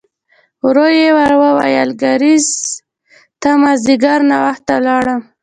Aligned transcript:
ورو 0.65 0.87
يې 0.99 1.07
وویل: 1.41 1.89
کارېز 2.01 2.45
ته 3.41 3.49
مازديګر 3.63 4.19
ناوخته 4.31 4.75
لاړم. 4.85 5.21